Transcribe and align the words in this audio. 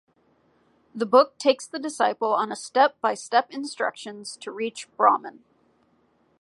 The 0.95 1.05
book 1.05 1.37
takes 1.37 1.67
the 1.67 1.77
disciple 1.77 2.33
on 2.33 2.51
a 2.51 2.55
step 2.55 2.99
by 3.01 3.13
step 3.13 3.51
instructions 3.51 4.35
to 4.37 4.49
reach 4.49 4.87
Brahman. 4.97 5.43